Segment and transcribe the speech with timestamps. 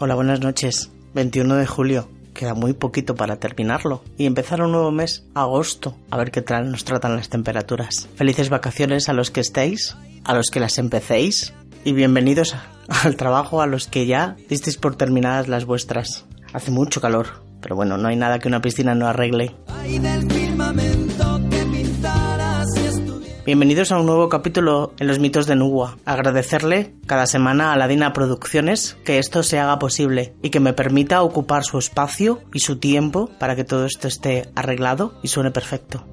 [0.00, 0.92] Hola, buenas noches.
[1.14, 2.08] 21 de julio.
[2.32, 6.70] Queda muy poquito para terminarlo y empezar un nuevo mes, agosto, a ver qué tal
[6.70, 8.08] nos tratan las temperaturas.
[8.14, 11.52] Felices vacaciones a los que estéis, a los que las empecéis
[11.84, 12.54] y bienvenidos
[12.88, 16.26] al trabajo a los que ya disteis por terminadas las vuestras.
[16.52, 19.56] Hace mucho calor, pero bueno, no hay nada que una piscina no arregle.
[23.48, 25.96] Bienvenidos a un nuevo capítulo en los mitos de Nugua.
[26.04, 31.22] Agradecerle cada semana a Ladina Producciones que esto se haga posible y que me permita
[31.22, 36.04] ocupar su espacio y su tiempo para que todo esto esté arreglado y suene perfecto.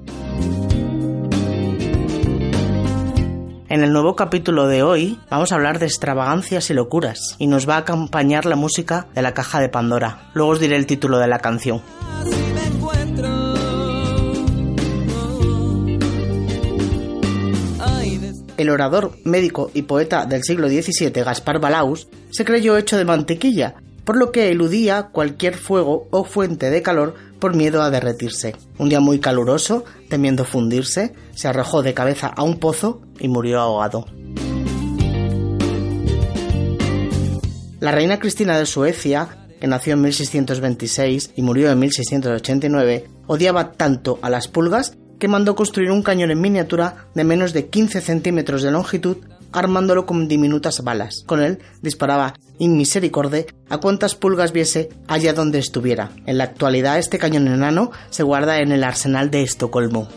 [3.68, 7.68] En el nuevo capítulo de hoy vamos a hablar de extravagancias y locuras y nos
[7.68, 10.30] va a acompañar la música de la caja de Pandora.
[10.32, 11.82] Luego os diré el título de la canción.
[18.56, 23.74] El orador, médico y poeta del siglo XVII, Gaspar Balaus, se creyó hecho de mantequilla,
[24.04, 28.54] por lo que eludía cualquier fuego o fuente de calor por miedo a derretirse.
[28.78, 33.60] Un día muy caluroso, temiendo fundirse, se arrojó de cabeza a un pozo y murió
[33.60, 34.06] ahogado.
[37.80, 39.28] La reina Cristina de Suecia,
[39.60, 45.54] que nació en 1626 y murió en 1689, odiaba tanto a las pulgas que mandó
[45.54, 49.18] construir un cañón en miniatura de menos de 15 centímetros de longitud,
[49.52, 51.22] armándolo con diminutas balas.
[51.26, 56.10] Con él disparaba in misericorde a cuantas pulgas viese allá donde estuviera.
[56.26, 60.08] En la actualidad este cañón enano se guarda en el arsenal de Estocolmo.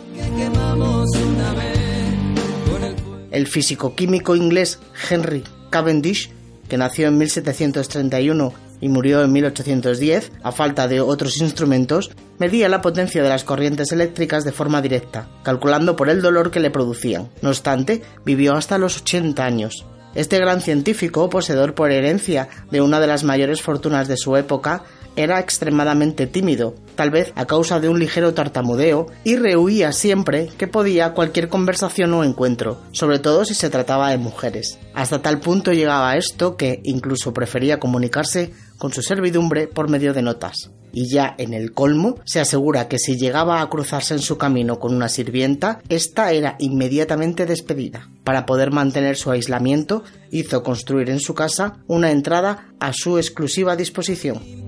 [3.31, 6.31] El físico químico inglés Henry Cavendish,
[6.67, 12.81] que nació en 1731 y murió en 1810, a falta de otros instrumentos, medía la
[12.81, 17.29] potencia de las corrientes eléctricas de forma directa, calculando por el dolor que le producían.
[17.41, 19.85] No obstante, vivió hasta los 80 años.
[20.15, 24.83] Este gran científico, poseedor por herencia de una de las mayores fortunas de su época,
[25.15, 30.67] era extremadamente tímido, tal vez a causa de un ligero tartamudeo, y rehuía siempre que
[30.67, 34.79] podía cualquier conversación o encuentro, sobre todo si se trataba de mujeres.
[34.93, 40.21] Hasta tal punto llegaba esto que incluso prefería comunicarse con su servidumbre por medio de
[40.21, 40.71] notas.
[40.91, 44.79] Y ya en el colmo se asegura que si llegaba a cruzarse en su camino
[44.79, 48.09] con una sirvienta, ésta era inmediatamente despedida.
[48.23, 53.75] Para poder mantener su aislamiento, hizo construir en su casa una entrada a su exclusiva
[53.75, 54.58] disposición.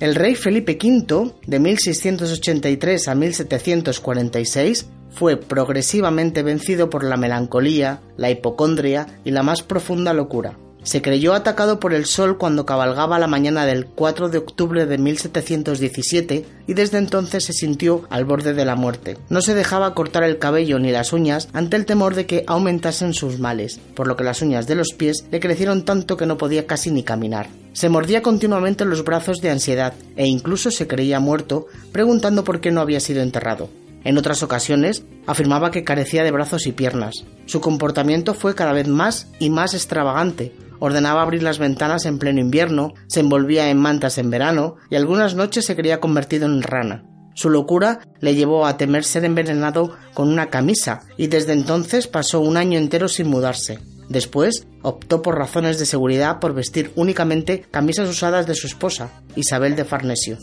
[0.00, 8.30] El rey Felipe V, de 1683 a 1746, fue progresivamente vencido por la melancolía, la
[8.30, 10.58] hipocondria y la más profunda locura.
[10.84, 14.98] Se creyó atacado por el sol cuando cabalgaba la mañana del 4 de octubre de
[14.98, 19.16] 1717 y desde entonces se sintió al borde de la muerte.
[19.28, 23.14] No se dejaba cortar el cabello ni las uñas ante el temor de que aumentasen
[23.14, 26.36] sus males, por lo que las uñas de los pies le crecieron tanto que no
[26.36, 27.48] podía casi ni caminar.
[27.74, 32.70] Se mordía continuamente los brazos de ansiedad e incluso se creía muerto, preguntando por qué
[32.70, 33.70] no había sido enterrado.
[34.04, 37.24] En otras ocasiones afirmaba que carecía de brazos y piernas.
[37.46, 40.52] Su comportamiento fue cada vez más y más extravagante.
[40.84, 45.36] Ordenaba abrir las ventanas en pleno invierno, se envolvía en mantas en verano y algunas
[45.36, 47.04] noches se creía convertido en rana.
[47.36, 52.40] Su locura le llevó a temer ser envenenado con una camisa y desde entonces pasó
[52.40, 53.78] un año entero sin mudarse.
[54.08, 59.76] Después optó por razones de seguridad por vestir únicamente camisas usadas de su esposa, Isabel
[59.76, 60.36] de Farnesio.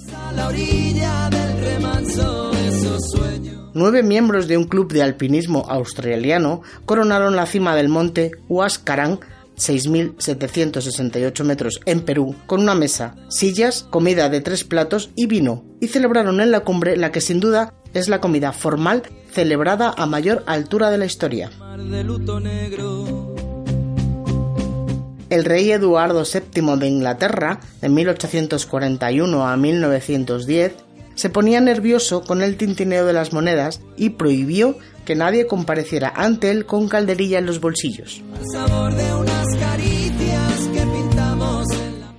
[3.74, 9.20] Nueve miembros de un club de alpinismo australiano coronaron la cima del monte Huascarán
[9.60, 15.88] 6.768 metros en Perú, con una mesa, sillas, comida de tres platos y vino, y
[15.88, 20.44] celebraron en la cumbre la que sin duda es la comida formal celebrada a mayor
[20.48, 21.52] altura de la historia.
[25.30, 30.74] El rey Eduardo VII de Inglaterra, de 1841 a 1910,
[31.14, 36.50] se ponía nervioso con el tintineo de las monedas y prohibió que nadie compareciera ante
[36.50, 38.24] él con calderilla en los bolsillos.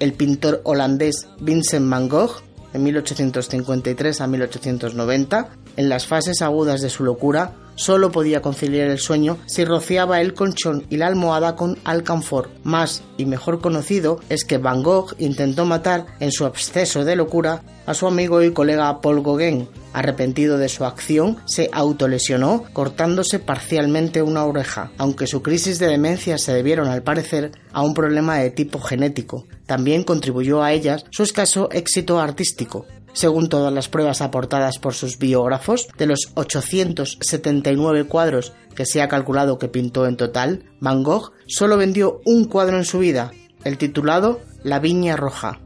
[0.00, 2.40] El pintor holandés Vincent van Gogh,
[2.72, 5.50] de 1853 a 1890,
[5.80, 10.34] en las fases agudas de su locura, solo podía conciliar el sueño si rociaba el
[10.34, 12.50] colchón y la almohada con alcanfor.
[12.62, 17.62] Más y mejor conocido es que Van Gogh intentó matar, en su exceso de locura,
[17.86, 19.68] a su amigo y colega Paul Gauguin.
[19.92, 26.38] Arrepentido de su acción, se autolesionó cortándose parcialmente una oreja, aunque su crisis de demencia
[26.38, 29.46] se debieron al parecer a un problema de tipo genético.
[29.66, 32.86] También contribuyó a ellas su escaso éxito artístico.
[33.12, 39.08] Según todas las pruebas aportadas por sus biógrafos, de los 879 cuadros que se ha
[39.08, 43.32] calculado que pintó en total, Van Gogh solo vendió un cuadro en su vida,
[43.64, 45.60] el titulado La Viña Roja.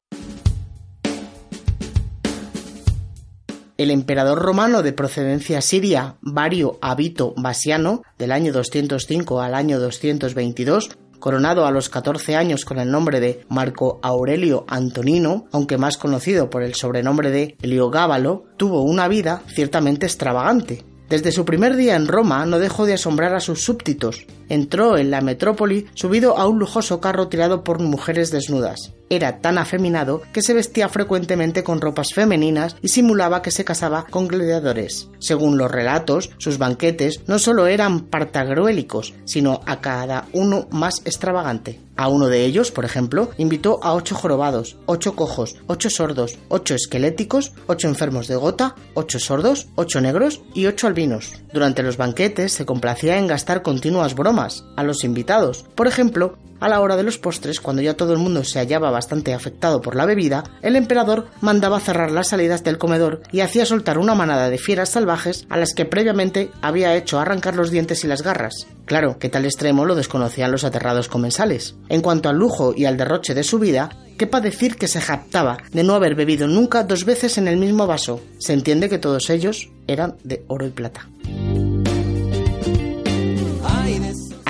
[3.77, 10.97] El emperador romano de procedencia siria, Vario Abito Basiano, del año 205 al año 222,
[11.25, 16.51] coronado a los 14 años con el nombre de Marco Aurelio Antonino, aunque más conocido
[16.51, 20.85] por el sobrenombre de Heliogábalo, tuvo una vida ciertamente extravagante.
[21.09, 24.27] Desde su primer día en Roma no dejó de asombrar a sus súbditos.
[24.49, 28.93] Entró en la metrópoli subido a un lujoso carro tirado por mujeres desnudas.
[29.11, 34.07] Era tan afeminado que se vestía frecuentemente con ropas femeninas y simulaba que se casaba
[34.09, 35.09] con gladiadores.
[35.19, 41.81] Según los relatos, sus banquetes no solo eran partagruélicos, sino a cada uno más extravagante.
[41.97, 46.75] A uno de ellos, por ejemplo, invitó a ocho jorobados, ocho cojos, ocho sordos, ocho
[46.75, 51.35] esqueléticos, ocho enfermos de gota, ocho sordos, ocho negros y ocho albinos.
[51.53, 55.65] Durante los banquetes se complacía en gastar continuas bromas a los invitados.
[55.77, 58.91] Por ejemplo, a la hora de los postres, cuando ya todo el mundo se hallaba
[58.91, 63.67] bastante afectado por la bebida, el emperador mandaba cerrar las salidas del comedor y hacía
[63.67, 68.03] soltar una manada de fieras salvajes a las que previamente había hecho arrancar los dientes
[68.03, 68.67] y las garras.
[68.87, 71.77] Claro, que tal extremo lo desconocían los aterrados comensales.
[71.89, 75.59] En cuanto al lujo y al derroche de su vida, quepa decir que se jactaba
[75.73, 78.21] de no haber bebido nunca dos veces en el mismo vaso.
[78.39, 81.09] Se entiende que todos ellos eran de oro y plata.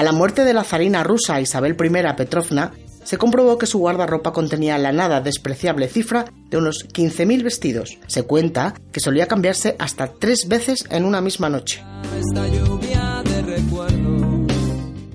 [0.04, 2.72] La muerte de la zarina rusa Isabel I Petrovna,
[3.04, 7.98] se comprobó que su guardarropa contenía la nada despreciable cifra de unos 15.000 vestidos.
[8.06, 11.82] Se cuenta que solía cambiarse hasta tres veces en una misma noche.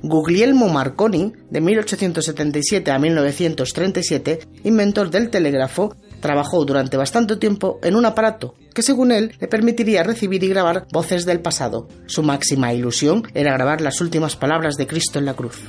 [0.01, 8.06] Guglielmo Marconi, de 1877 a 1937, inventor del telégrafo, trabajó durante bastante tiempo en un
[8.06, 11.88] aparato que según él le permitiría recibir y grabar voces del pasado.
[12.06, 15.60] Su máxima ilusión era grabar las últimas palabras de Cristo en la cruz.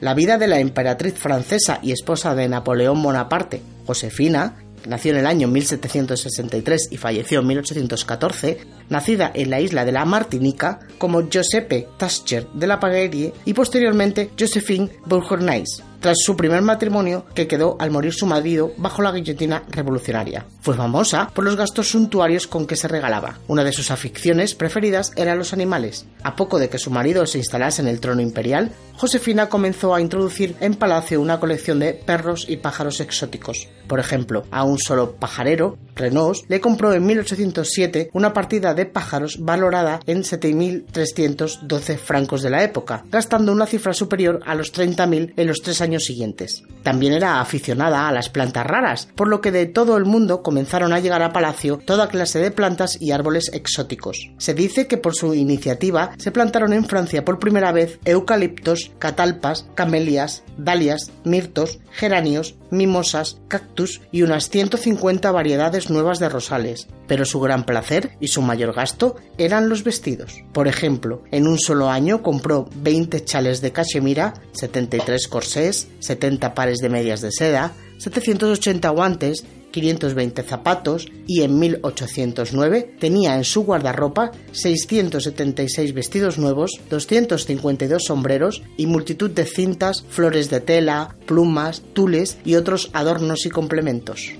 [0.00, 4.56] La vida de la emperatriz francesa y esposa de Napoleón Bonaparte, Josefina,
[4.86, 10.04] nació en el año 1763 y falleció en 1814, nacida en la isla de la
[10.04, 17.24] Martinica como Giuseppe Tascher de la Paguerie y posteriormente Josephine Bourgognais, tras su primer matrimonio
[17.34, 20.44] que quedó al morir su marido bajo la guillotina revolucionaria.
[20.60, 23.38] Fue famosa por los gastos suntuarios con que se regalaba.
[23.46, 26.06] Una de sus aficiones preferidas eran los animales.
[26.24, 30.00] A poco de que su marido se instalase en el trono imperial, Josefina comenzó a
[30.00, 33.68] introducir en palacio una colección de perros y pájaros exóticos.
[33.86, 39.38] Por ejemplo, a un solo pajarero, Renault, le compró en 1807 una partida de pájaros
[39.40, 45.46] valorada en 7.312 francos de la época, gastando una cifra superior a los 30.000 en
[45.46, 46.62] los tres años siguientes.
[46.82, 50.92] También era aficionada a las plantas raras, por lo que de todo el mundo comenzaron
[50.92, 54.30] a llegar a palacio toda clase de plantas y árboles exóticos.
[54.38, 59.66] Se dice que por su iniciativa se plantaron en Francia por primera vez eucaliptos, catalpas,
[59.74, 66.88] camelias, dalias, mirtos, geranios, mimosas, cactus y unas 150 variedades nuevas de rosales.
[67.06, 70.40] Pero su gran placer y su mayor gasto eran los vestidos.
[70.52, 76.78] Por ejemplo, en un solo año compró 20 chales de cachemira, 73 corsés, 70 pares
[76.78, 84.30] de medias de seda, 780 guantes, 520 zapatos y en 1809 tenía en su guardarropa
[84.52, 92.54] 676 vestidos nuevos, 252 sombreros y multitud de cintas, flores de tela, plumas, tules y
[92.54, 94.32] otros adornos y complementos.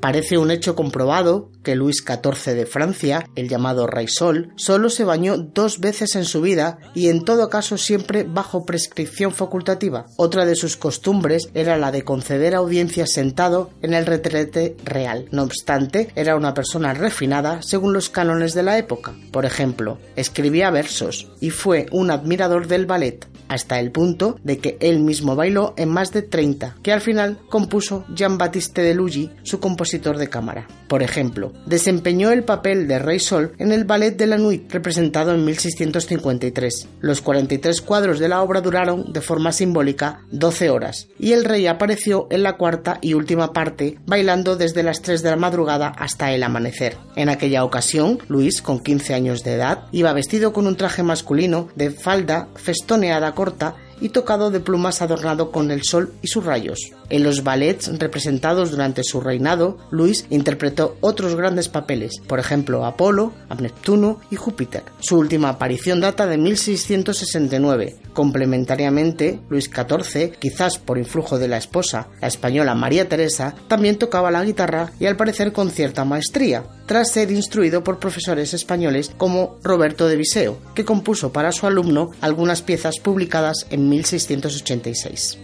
[0.00, 5.04] Parece un hecho comprobado que Luis XIV de Francia, el llamado Rey Sol, solo se
[5.04, 10.06] bañó dos veces en su vida y en todo caso siempre bajo prescripción facultativa.
[10.16, 15.28] Otra de sus costumbres era la de conceder audiencias sentado en el retrete real.
[15.32, 19.14] No obstante, era una persona refinada según los cánones de la época.
[19.30, 24.78] Por ejemplo, escribía versos y fue un admirador del ballet, hasta el punto de que
[24.80, 29.00] él mismo bailó en más de 30, que al final compuso Jean-Baptiste de
[29.42, 30.66] su compositor de cámara.
[30.88, 35.34] Por ejemplo, desempeñó el papel de Rey Sol en el Ballet de la Nuit, representado
[35.34, 36.88] en 1653.
[37.00, 41.66] Los 43 cuadros de la obra duraron, de forma simbólica, 12 horas, y el rey
[41.66, 46.32] apareció en la cuarta y última parte, bailando desde las 3 de la madrugada hasta
[46.32, 46.96] el amanecer.
[47.16, 51.68] En aquella ocasión, Luis, con 15 años de edad, iba vestido con un traje masculino
[51.74, 56.92] de falda festoneada corta y tocado de plumas adornado con el sol y sus rayos.
[57.08, 63.32] En los ballets representados durante su reinado, Luis interpretó otros grandes papeles, por ejemplo Apolo,
[63.60, 64.82] Neptuno y Júpiter.
[65.00, 67.96] Su última aparición data de 1669.
[68.12, 74.30] Complementariamente, Luis XIV, quizás por influjo de la esposa, la española María Teresa, también tocaba
[74.30, 79.60] la guitarra y al parecer con cierta maestría, tras ser instruido por profesores españoles como
[79.62, 85.38] Roberto de Viseo, que compuso para su alumno algunas piezas publicadas en 1686.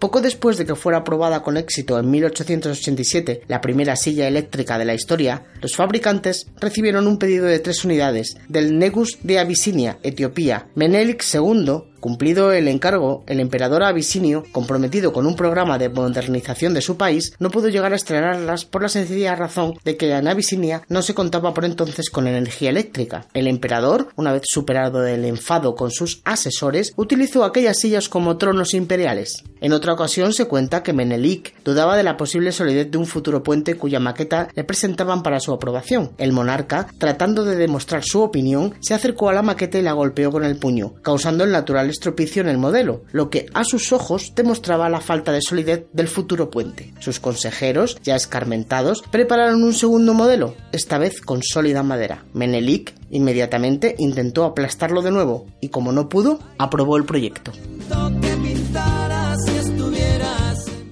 [0.00, 4.84] Poco después de que fuera aprobada con éxito en 1887 la primera silla eléctrica de
[4.84, 10.66] la historia, los fabricantes recibieron un pedido de tres unidades del Negus de Abisinia, Etiopía.
[10.74, 16.80] Menelik II Cumplido el encargo, el emperador abisinio, comprometido con un programa de modernización de
[16.80, 20.82] su país, no pudo llegar a estrenarlas por la sencilla razón de que en Abisinia
[20.88, 23.26] no se contaba por entonces con energía eléctrica.
[23.34, 28.74] El emperador, una vez superado el enfado con sus asesores, utilizó aquellas sillas como tronos
[28.74, 29.42] imperiales.
[29.60, 33.42] En otra ocasión se cuenta que Menelik dudaba de la posible solidez de un futuro
[33.42, 36.10] puente cuya maqueta le presentaban para su aprobación.
[36.18, 40.30] El monarca, tratando de demostrar su opinión, se acercó a la maqueta y la golpeó
[40.30, 44.32] con el puño, causando el natural estropicio en el modelo, lo que a sus ojos
[44.34, 46.92] demostraba la falta de solidez del futuro puente.
[47.00, 52.24] Sus consejeros, ya escarmentados, prepararon un segundo modelo, esta vez con sólida madera.
[52.32, 57.52] Menelik inmediatamente intentó aplastarlo de nuevo y como no pudo, aprobó el proyecto.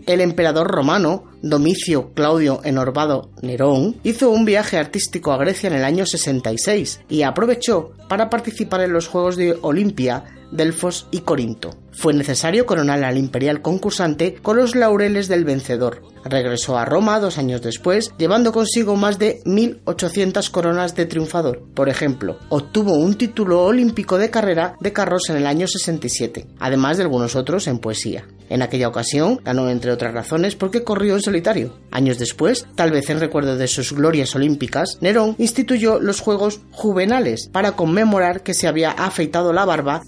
[0.06, 5.84] El emperador romano, Domicio Claudio Enorbado Nerón, hizo un viaje artístico a Grecia en el
[5.84, 10.24] año 66 y aprovechó para participar en los Juegos de Olimpia
[10.54, 11.76] Delfos y Corinto.
[11.92, 16.02] Fue necesario coronar al imperial concursante con los laureles del vencedor.
[16.24, 21.62] Regresó a Roma dos años después, llevando consigo más de 1.800 coronas de triunfador.
[21.74, 26.96] Por ejemplo, obtuvo un título olímpico de carrera de carros en el año 67, además
[26.96, 28.26] de algunos otros en poesía.
[28.48, 31.74] En aquella ocasión ganó entre otras razones porque corrió en solitario.
[31.90, 37.48] Años después, tal vez en recuerdo de sus glorias olímpicas, Nerón instituyó los Juegos Juvenales
[37.52, 40.02] para conmemorar que se había afeitado la barba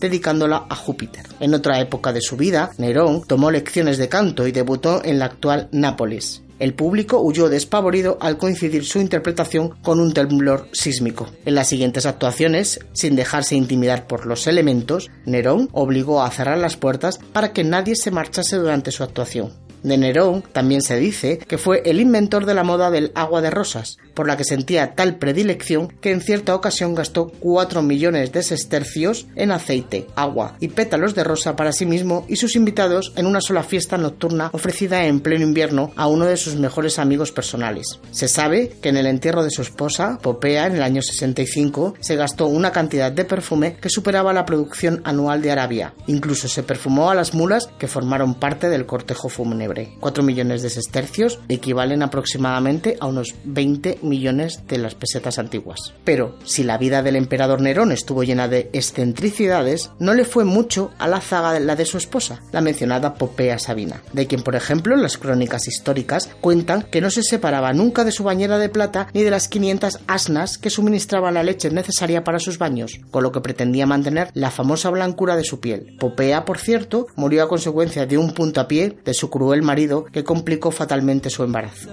[0.45, 1.27] a Júpiter.
[1.41, 5.27] En otra época de su vida, Nerón tomó lecciones de canto y debutó en la
[5.27, 6.43] actual Nápoles.
[6.59, 11.29] El público huyó despavorido al coincidir su interpretación con un temblor sísmico.
[11.45, 16.77] En las siguientes actuaciones, sin dejarse intimidar por los elementos, Nerón obligó a cerrar las
[16.77, 19.66] puertas para que nadie se marchase durante su actuación.
[19.83, 23.51] De Nerón también se dice que fue el inventor de la moda del agua de
[23.51, 28.43] rosas, por la que sentía tal predilección que en cierta ocasión gastó 4 millones de
[28.43, 33.27] sestercios en aceite, agua y pétalos de rosa para sí mismo y sus invitados en
[33.27, 38.01] una sola fiesta nocturna ofrecida en pleno invierno a uno de sus mejores amigos personales.
[38.11, 42.17] Se sabe que en el entierro de su esposa, Popea, en el año 65, se
[42.17, 45.95] gastó una cantidad de perfume que superaba la producción anual de Arabia.
[46.07, 49.66] Incluso se perfumó a las mulas que formaron parte del cortejo fúnebre.
[50.01, 55.95] 4 millones de sestercios equivalen aproximadamente a unos 20 millones de las pesetas antiguas.
[56.05, 60.91] Pero si la vida del emperador Nerón estuvo llena de excentricidades, no le fue mucho
[60.99, 64.55] a la zaga de la de su esposa, la mencionada Popea Sabina, de quien por
[64.55, 69.09] ejemplo las crónicas históricas cuentan que no se separaba nunca de su bañera de plata
[69.13, 73.33] ni de las 500 asnas que suministraban la leche necesaria para sus baños, con lo
[73.33, 75.97] que pretendía mantener la famosa blancura de su piel.
[75.99, 80.71] Popea, por cierto, murió a consecuencia de un puntapié de su cruel marido que complicó
[80.71, 81.89] fatalmente su embarazo.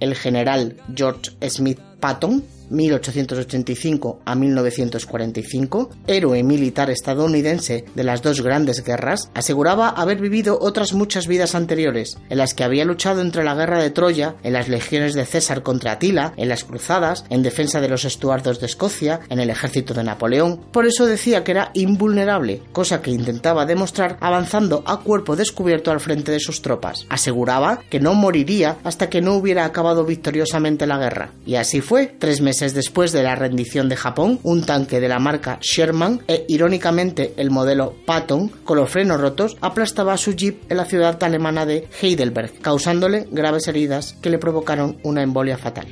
[0.00, 8.84] El general George Smith Patton 1885 a 1945, héroe militar estadounidense de las dos grandes
[8.84, 13.54] guerras, aseguraba haber vivido otras muchas vidas anteriores, en las que había luchado entre la
[13.54, 17.80] guerra de Troya, en las legiones de César contra Atila, en las cruzadas, en defensa
[17.80, 20.60] de los estuardos de Escocia, en el ejército de Napoleón.
[20.72, 26.00] Por eso decía que era invulnerable, cosa que intentaba demostrar avanzando a cuerpo descubierto al
[26.00, 27.06] frente de sus tropas.
[27.08, 31.30] Aseguraba que no moriría hasta que no hubiera acabado victoriosamente la guerra.
[31.46, 35.18] Y así fue, tres meses después de la rendición de Japón, un tanque de la
[35.18, 40.70] marca Sherman e irónicamente el modelo Patton con los frenos rotos aplastaba a su jeep
[40.70, 45.88] en la ciudad alemana de Heidelberg, causándole graves heridas que le provocaron una embolia fatal.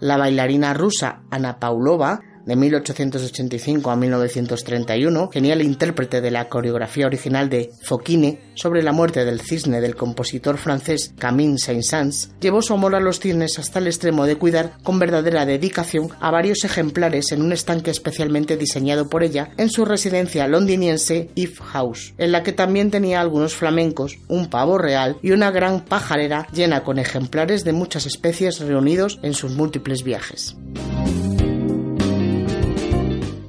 [0.00, 7.50] La bailarina rusa Ana Paulova de 1885 a 1931, genial intérprete de la coreografía original
[7.50, 12.94] de Fokine sobre la muerte del cisne del compositor francés Camille Saint-Saëns, llevó su amor
[12.94, 17.42] a los cisnes hasta el extremo de cuidar con verdadera dedicación a varios ejemplares en
[17.42, 22.52] un estanque especialmente diseñado por ella en su residencia londiniense If House, en la que
[22.52, 27.72] también tenía algunos flamencos, un pavo real y una gran pajarera llena con ejemplares de
[27.72, 30.56] muchas especies reunidos en sus múltiples viajes.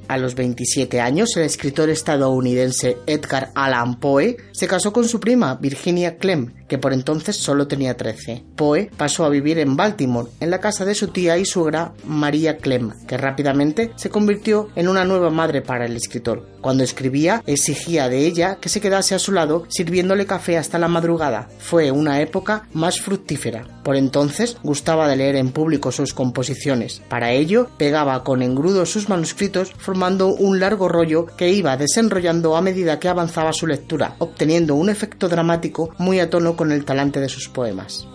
[0.07, 5.55] A los 27 años, el escritor estadounidense Edgar Allan Poe se casó con su prima
[5.55, 8.43] Virginia Clem, que por entonces solo tenía 13.
[8.55, 12.57] Poe pasó a vivir en Baltimore, en la casa de su tía y suegra María
[12.57, 16.47] Clem, que rápidamente se convirtió en una nueva madre para el escritor.
[16.61, 20.87] Cuando escribía, exigía de ella que se quedase a su lado sirviéndole café hasta la
[20.87, 21.47] madrugada.
[21.59, 23.65] Fue una época más fructífera.
[23.83, 27.01] Por entonces gustaba de leer en público sus composiciones.
[27.07, 32.61] Para ello, pegaba con engrudo sus manuscritos formando un largo rollo que iba desenrollando a
[32.61, 37.21] medida que avanzaba su lectura, obteniendo un efecto dramático muy a tono con el talante
[37.21, 38.05] de sus poemas.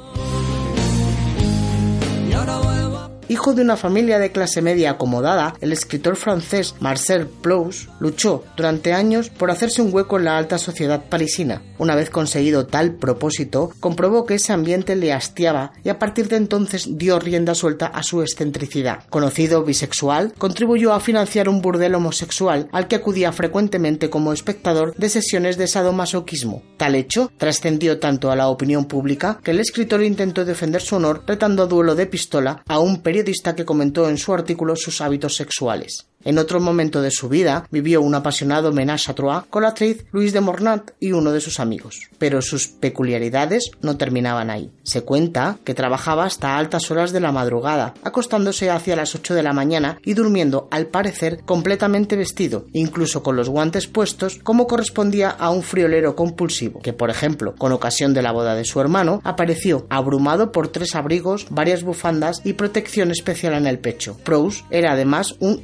[3.28, 8.92] Hijo de una familia de clase media acomodada, el escritor francés Marcel Proust luchó durante
[8.92, 11.62] años por hacerse un hueco en la alta sociedad parisina.
[11.78, 16.36] Una vez conseguido tal propósito, comprobó que ese ambiente le hastiaba y a partir de
[16.36, 19.04] entonces dio rienda suelta a su excentricidad.
[19.08, 25.08] Conocido bisexual, contribuyó a financiar un burdel homosexual al que acudía frecuentemente como espectador de
[25.08, 26.62] sesiones de sadomasoquismo.
[26.76, 31.22] Tal hecho trascendió tanto a la opinión pública que el escritor intentó defender su honor
[31.26, 35.36] retando a duelo de pistola a un periodista que comentó en su artículo sus hábitos
[35.36, 36.06] sexuales.
[36.24, 40.04] En otro momento de su vida vivió un apasionado ménage à trois con la actriz
[40.12, 42.08] Louise de Mornat y uno de sus amigos.
[42.18, 44.70] Pero sus peculiaridades no terminaban ahí.
[44.84, 49.42] Se cuenta que trabajaba hasta altas horas de la madrugada, acostándose hacia las 8 de
[49.42, 55.30] la mañana y durmiendo al parecer completamente vestido, incluso con los guantes puestos como correspondía
[55.30, 59.20] a un friolero compulsivo, que por ejemplo, con ocasión de la boda de su hermano,
[59.24, 64.16] apareció abrumado por tres abrigos, varias bufandas y protección especial en el pecho.
[64.24, 65.62] Proust era además un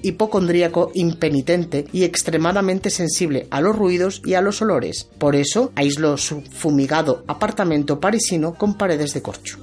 [0.95, 5.09] impenitente y extremadamente sensible a los ruidos y a los olores.
[5.19, 9.59] Por eso aisló su fumigado apartamento parisino con paredes de corcho.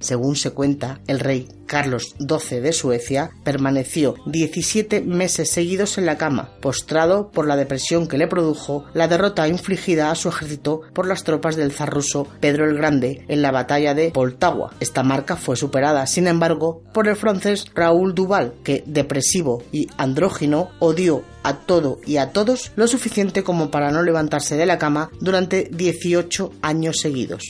[0.00, 6.16] Según se cuenta, el rey Carlos XII de Suecia permaneció 17 meses seguidos en la
[6.16, 11.06] cama, postrado por la depresión que le produjo la derrota infligida a su ejército por
[11.06, 14.72] las tropas del zar ruso Pedro el Grande en la batalla de Poltava.
[14.80, 20.70] Esta marca fue superada, sin embargo, por el francés Raúl Duval, que, depresivo y andrógino,
[20.78, 25.10] odió a todo y a todos lo suficiente como para no levantarse de la cama
[25.20, 27.44] durante 18 años seguidos.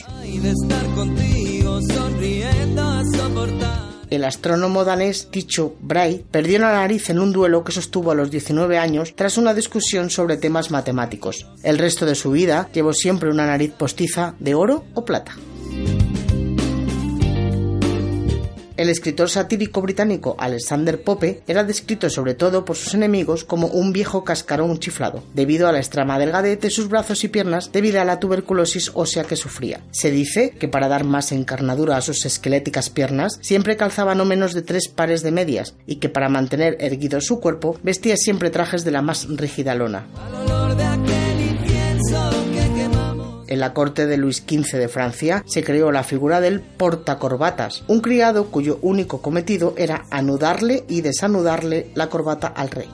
[4.10, 8.30] El astrónomo danés Tycho Brahe perdió la nariz en un duelo que sostuvo a los
[8.30, 11.46] 19 años tras una discusión sobre temas matemáticos.
[11.62, 15.36] El resto de su vida llevó siempre una nariz postiza de oro o plata.
[18.78, 23.92] El escritor satírico británico Alexander Pope era descrito sobre todo por sus enemigos como un
[23.92, 28.04] viejo cascarón chiflado, debido a la extrema delgadez de sus brazos y piernas debido a
[28.04, 29.80] la tuberculosis ósea que sufría.
[29.90, 34.54] Se dice que para dar más encarnadura a sus esqueléticas piernas siempre calzaba no menos
[34.54, 38.84] de tres pares de medias y que para mantener erguido su cuerpo vestía siempre trajes
[38.84, 40.06] de la más rígida lona
[43.48, 48.00] en la corte de Luis XV de Francia se creó la figura del portacorbatas, un
[48.00, 52.88] criado cuyo único cometido era anudarle y desanudarle la corbata al rey.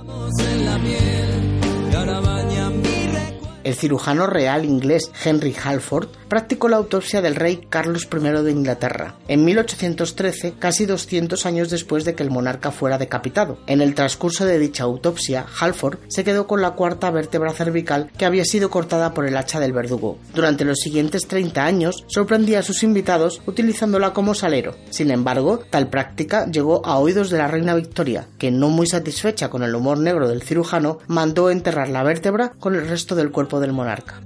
[3.65, 9.15] El cirujano real inglés Henry Halford practicó la autopsia del rey Carlos I de Inglaterra
[9.29, 13.59] en 1813, casi 200 años después de que el monarca fuera decapitado.
[13.69, 18.25] En el transcurso de dicha autopsia, Halford se quedó con la cuarta vértebra cervical que
[18.25, 20.19] había sido cortada por el hacha del verdugo.
[20.35, 24.75] Durante los siguientes 30 años sorprendía a sus invitados utilizándola como salero.
[24.91, 29.51] Sin embargo, tal práctica llegó a oídos de la reina Victoria, que no muy satisfecha
[29.51, 33.61] con el humor negro del cirujano, mandó enterrar la vértebra con el resto del cuerpo
[33.61, 34.21] del monarca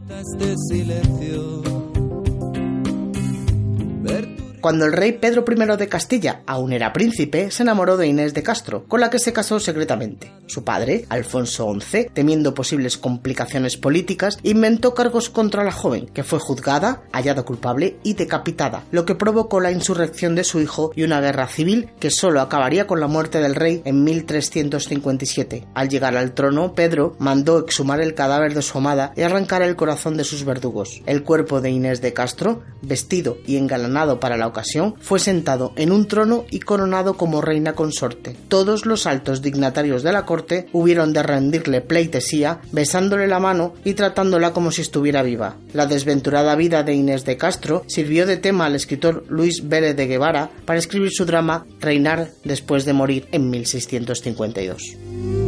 [4.09, 8.35] verte cuando el rey Pedro I de Castilla aún era príncipe, se enamoró de Inés
[8.35, 10.33] de Castro, con la que se casó secretamente.
[10.49, 16.41] Su padre, Alfonso XI, temiendo posibles complicaciones políticas, inventó cargos contra la joven, que fue
[16.41, 21.21] juzgada, hallada culpable y decapitada, lo que provocó la insurrección de su hijo y una
[21.21, 25.67] guerra civil que solo acabaría con la muerte del rey en 1357.
[25.75, 29.77] Al llegar al trono, Pedro mandó exhumar el cadáver de su amada y arrancar el
[29.77, 31.03] corazón de sus verdugos.
[31.07, 35.93] El cuerpo de Inés de Castro, vestido y engalanado para la ocasión, fue sentado en
[35.93, 38.37] un trono y coronado como reina consorte.
[38.49, 43.95] Todos los altos dignatarios de la corte hubieron de rendirle pleitesía, besándole la mano y
[43.95, 45.57] tratándola como si estuviera viva.
[45.73, 50.07] La desventurada vida de Inés de Castro sirvió de tema al escritor Luis Vélez de
[50.07, 55.48] Guevara para escribir su drama Reinar después de morir en 1652.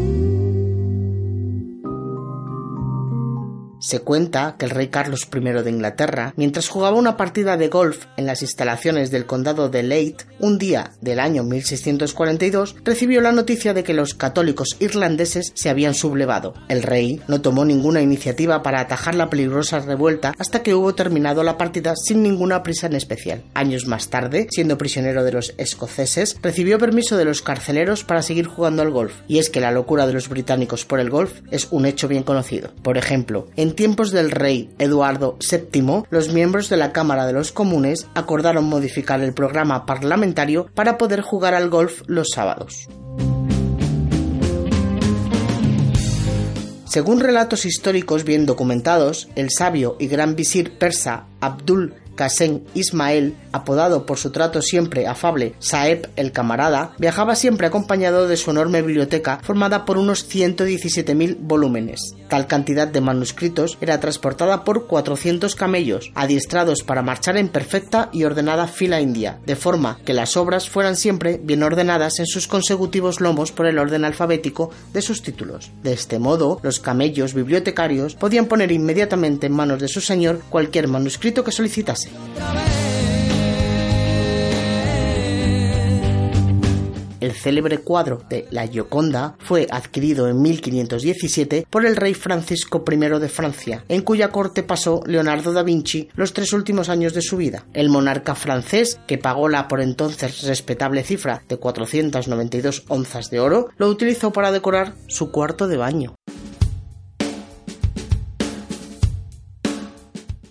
[3.81, 8.05] Se cuenta que el rey Carlos I de Inglaterra, mientras jugaba una partida de golf
[8.19, 13.73] en las instalaciones del condado de Leith, un día del año 1642, recibió la noticia
[13.73, 16.53] de que los católicos irlandeses se habían sublevado.
[16.69, 21.43] El rey no tomó ninguna iniciativa para atajar la peligrosa revuelta hasta que hubo terminado
[21.43, 23.45] la partida sin ninguna prisa en especial.
[23.55, 28.47] Años más tarde, siendo prisionero de los escoceses, recibió permiso de los carceleros para seguir
[28.47, 29.15] jugando al golf.
[29.27, 32.25] Y es que la locura de los británicos por el golf es un hecho bien
[32.25, 32.73] conocido.
[32.83, 37.33] Por ejemplo, en en tiempos del rey Eduardo VII, los miembros de la Cámara de
[37.33, 42.89] los Comunes acordaron modificar el programa parlamentario para poder jugar al golf los sábados.
[46.85, 54.07] Según relatos históricos bien documentados, el sabio y gran visir persa Abdul Qasim Ismael, apodado
[54.07, 59.41] por su trato siempre afable Saeb el Camarada, viajaba siempre acompañado de su enorme biblioteca
[59.43, 62.15] formada por unos 117.000 volúmenes.
[62.29, 68.25] Tal cantidad de manuscritos era transportada por 400 camellos, adiestrados para marchar en perfecta y
[68.25, 73.21] ordenada fila india, de forma que las obras fueran siempre bien ordenadas en sus consecutivos
[73.21, 75.71] lomos por el orden alfabético de sus títulos.
[75.83, 80.89] De este modo, los camellos bibliotecarios podían poner inmediatamente en manos de su señor cualquier
[80.89, 82.00] manuscrito que solicitase.
[87.21, 92.97] El célebre cuadro de La Gioconda fue adquirido en 1517 por el rey Francisco I
[92.97, 97.37] de Francia, en cuya corte pasó Leonardo da Vinci los tres últimos años de su
[97.37, 97.67] vida.
[97.75, 103.69] El monarca francés, que pagó la por entonces respetable cifra de 492 onzas de oro,
[103.77, 106.15] lo utilizó para decorar su cuarto de baño.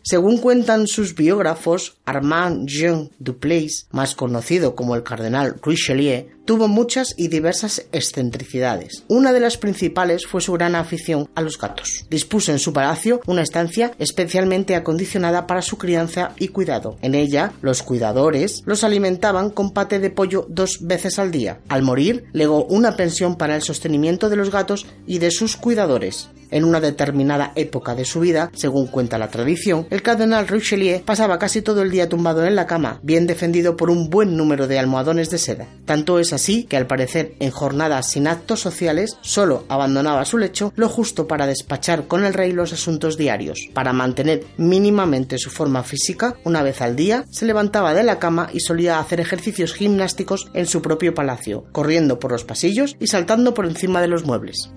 [0.09, 7.13] Según cuentan sus biógrafos, Armand Jean Dupleix, más conocido como el cardenal Richelieu, tuvo muchas
[7.15, 9.03] y diversas excentricidades.
[9.07, 12.07] Una de las principales fue su gran afición a los gatos.
[12.09, 16.97] Dispuso en su palacio una estancia especialmente acondicionada para su crianza y cuidado.
[17.03, 21.59] En ella, los cuidadores los alimentaban con pate de pollo dos veces al día.
[21.67, 26.29] Al morir, legó una pensión para el sostenimiento de los gatos y de sus cuidadores.
[26.51, 31.39] En una determinada época de su vida, según cuenta la tradición, el cardenal Richelieu pasaba
[31.39, 34.79] casi todo el día tumbado en la cama, bien defendido por un buen número de
[34.79, 35.67] almohadones de seda.
[35.85, 40.73] Tanto es así que al parecer en jornadas sin actos sociales solo abandonaba su lecho
[40.75, 43.69] lo justo para despachar con el rey los asuntos diarios.
[43.73, 48.49] Para mantener mínimamente su forma física, una vez al día se levantaba de la cama
[48.51, 53.53] y solía hacer ejercicios gimnásticos en su propio palacio, corriendo por los pasillos y saltando
[53.53, 54.69] por encima de los muebles.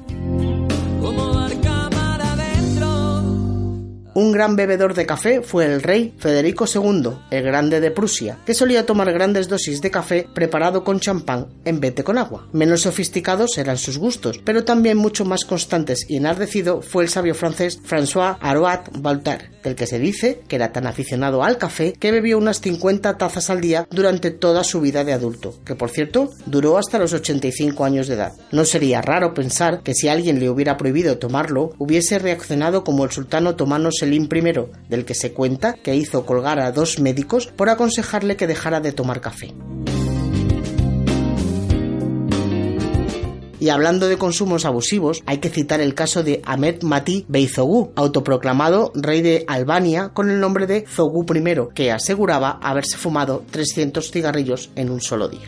[4.14, 8.52] Un gran bebedor de café fue el rey Federico II, el Grande de Prusia, que
[8.52, 12.46] solía tomar grandes dosis de café preparado con champán en vez de con agua.
[12.52, 17.34] Menos sofisticados eran sus gustos, pero también mucho más constantes y enardecido fue el sabio
[17.34, 22.12] francés François Arouat Voltaire, del que se dice que era tan aficionado al café que
[22.12, 26.28] bebió unas 50 tazas al día durante toda su vida de adulto, que por cierto
[26.44, 28.32] duró hasta los 85 años de edad.
[28.50, 33.10] No sería raro pensar que si alguien le hubiera prohibido tomarlo, hubiese reaccionado como el
[33.10, 34.28] sultán otomano I,
[34.88, 38.92] del que se cuenta que hizo colgar a dos médicos por aconsejarle que dejara de
[38.92, 39.54] tomar café.
[43.62, 48.90] Y hablando de consumos abusivos, hay que citar el caso de Ahmed Mati Beyzogu, autoproclamado
[48.96, 54.70] rey de Albania con el nombre de Zogu I, que aseguraba haberse fumado 300 cigarrillos
[54.74, 55.46] en un solo día.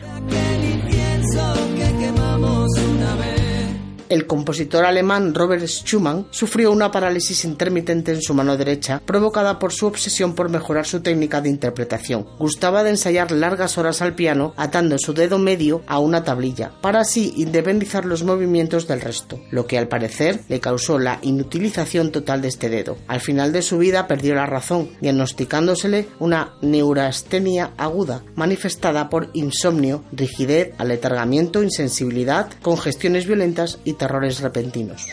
[4.07, 9.73] El compositor alemán Robert Schumann sufrió una parálisis intermitente en su mano derecha provocada por
[9.73, 12.27] su obsesión por mejorar su técnica de interpretación.
[12.37, 16.99] Gustaba de ensayar largas horas al piano atando su dedo medio a una tablilla para
[16.99, 22.43] así independizar los movimientos del resto, lo que al parecer le causó la inutilización total
[22.43, 22.97] de este dedo.
[23.07, 30.03] Al final de su vida perdió la razón, diagnosticándosele una neurastenia aguda manifestada por insomnio,
[30.11, 35.07] rigidez, aletargamiento, insensibilidad, congestiones violentas y terrores repentinos.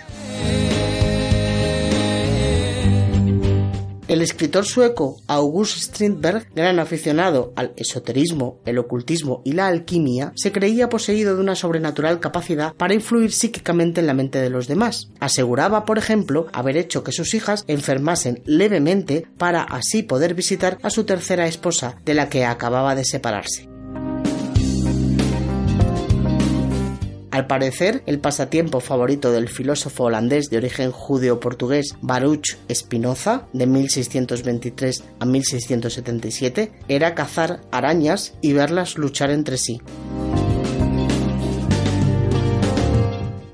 [4.13, 10.53] El escritor sueco August Strindberg, gran aficionado al esoterismo, el ocultismo y la alquimia, se
[10.53, 15.09] creía poseído de una sobrenatural capacidad para influir psíquicamente en la mente de los demás.
[15.19, 20.91] Aseguraba, por ejemplo, haber hecho que sus hijas enfermasen levemente para así poder visitar a
[20.91, 23.72] su tercera esposa, de la que acababa de separarse.
[27.33, 35.03] Al parecer, el pasatiempo favorito del filósofo holandés de origen judeo-portugués Baruch Spinoza, de 1623
[35.19, 39.81] a 1677, era cazar arañas y verlas luchar entre sí.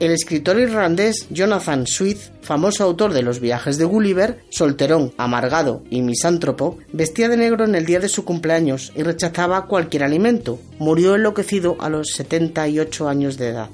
[0.01, 6.03] El escritor irlandés Jonathan Swift, famoso autor de los viajes de Gulliver, solterón, amargado y
[6.03, 10.61] misántropo, vestía de negro en el día de su cumpleaños y rechazaba cualquier alimento.
[10.79, 13.71] Murió enloquecido a los 78 años de edad.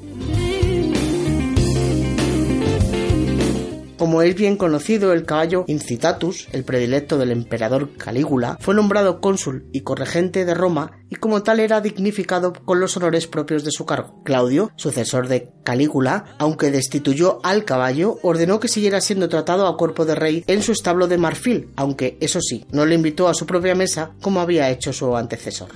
[4.05, 9.65] Como es bien conocido, el caballo Incitatus, el predilecto del emperador Calígula, fue nombrado cónsul
[9.73, 13.87] y corregente de Roma y como tal era dignificado con los honores propios de su
[13.87, 14.23] cargo.
[14.23, 20.05] Claudio, sucesor de Calígula, aunque destituyó al caballo, ordenó que siguiera siendo tratado a cuerpo
[20.05, 23.47] de rey en su establo de marfil, aunque eso sí, no le invitó a su
[23.47, 25.69] propia mesa como había hecho su antecesor.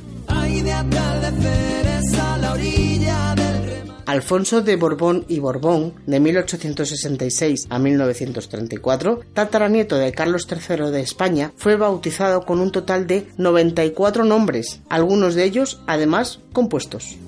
[4.09, 11.53] Alfonso de Borbón y Borbón, de 1866 a 1934, tataranieto de Carlos III de España,
[11.59, 17.19] fue bautizado con un total de 94 nombres, algunos de ellos además compuestos.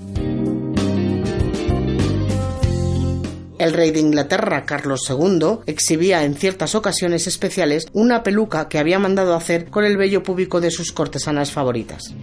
[3.58, 8.98] El rey de Inglaterra, Carlos II, exhibía en ciertas ocasiones especiales una peluca que había
[8.98, 12.14] mandado hacer con el vello público de sus cortesanas favoritas.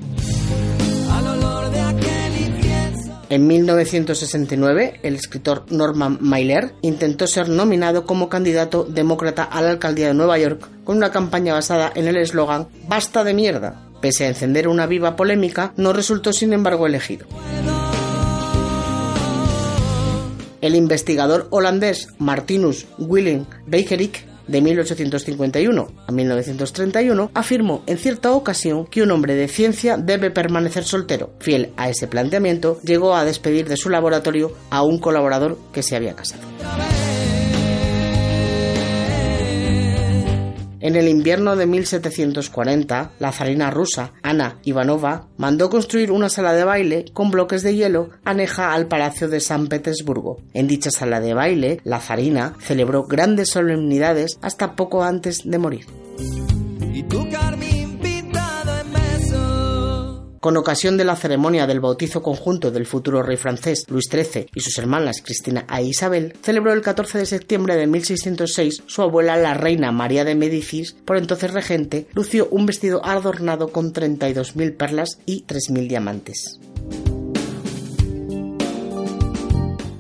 [3.30, 10.08] En 1969, el escritor Norman Mailer intentó ser nominado como candidato demócrata a la alcaldía
[10.08, 13.84] de Nueva York con una campaña basada en el eslogan Basta de mierda.
[14.00, 17.28] Pese a encender una viva polémica, no resultó sin embargo elegido.
[20.62, 29.02] El investigador holandés Martinus Willem Beikerik de 1851 a 1931, afirmó en cierta ocasión que
[29.02, 31.32] un hombre de ciencia debe permanecer soltero.
[31.40, 35.96] Fiel a ese planteamiento, llegó a despedir de su laboratorio a un colaborador que se
[35.96, 36.44] había casado.
[40.88, 46.64] En el invierno de 1740, la zarina rusa Ana Ivanova mandó construir una sala de
[46.64, 50.40] baile con bloques de hielo aneja al Palacio de San Petersburgo.
[50.54, 55.88] En dicha sala de baile, la zarina celebró grandes solemnidades hasta poco antes de morir.
[60.40, 64.60] Con ocasión de la ceremonia del bautizo conjunto del futuro rey francés Luis XIII y
[64.60, 69.54] sus hermanas Cristina e Isabel, celebró el 14 de septiembre de 1606 su abuela la
[69.54, 75.44] reina María de Médicis, por entonces regente, lució un vestido adornado con 32.000 perlas y
[75.46, 76.60] 3.000 diamantes.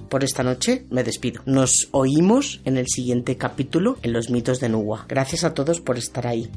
[0.07, 1.41] por esta noche me despido.
[1.45, 5.05] Nos oímos en el siguiente capítulo en los mitos de Nuwa.
[5.07, 6.49] Gracias a todos por estar ahí.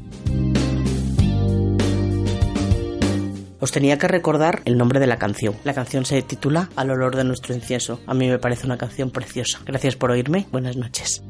[3.61, 5.55] Os tenía que recordar el nombre de la canción.
[5.65, 8.01] La canción se titula Al olor de nuestro incienso.
[8.07, 9.61] A mí me parece una canción preciosa.
[9.67, 10.47] Gracias por oírme.
[10.51, 11.23] Buenas noches.